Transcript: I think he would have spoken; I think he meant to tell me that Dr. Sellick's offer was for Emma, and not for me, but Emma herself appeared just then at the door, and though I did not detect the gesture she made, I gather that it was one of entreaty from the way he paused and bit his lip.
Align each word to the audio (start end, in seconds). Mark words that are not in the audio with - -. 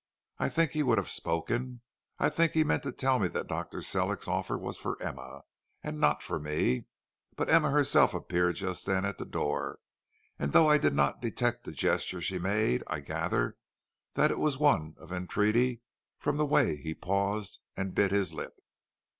I 0.39 0.49
think 0.49 0.71
he 0.71 0.81
would 0.81 0.97
have 0.97 1.07
spoken; 1.09 1.81
I 2.17 2.29
think 2.31 2.53
he 2.53 2.63
meant 2.63 2.81
to 2.81 2.91
tell 2.91 3.19
me 3.19 3.27
that 3.27 3.45
Dr. 3.45 3.83
Sellick's 3.83 4.27
offer 4.27 4.57
was 4.57 4.75
for 4.79 4.99
Emma, 4.99 5.43
and 5.83 5.99
not 5.99 6.23
for 6.23 6.39
me, 6.39 6.85
but 7.35 7.51
Emma 7.51 7.69
herself 7.69 8.15
appeared 8.15 8.55
just 8.55 8.87
then 8.87 9.05
at 9.05 9.19
the 9.19 9.27
door, 9.27 9.77
and 10.39 10.53
though 10.53 10.67
I 10.67 10.79
did 10.79 10.95
not 10.95 11.21
detect 11.21 11.65
the 11.65 11.71
gesture 11.71 12.19
she 12.19 12.39
made, 12.39 12.81
I 12.87 12.99
gather 13.01 13.57
that 14.13 14.31
it 14.31 14.39
was 14.39 14.57
one 14.57 14.95
of 14.97 15.11
entreaty 15.13 15.83
from 16.17 16.37
the 16.37 16.47
way 16.47 16.77
he 16.77 16.95
paused 16.95 17.59
and 17.77 17.93
bit 17.93 18.09
his 18.11 18.33
lip. 18.33 18.55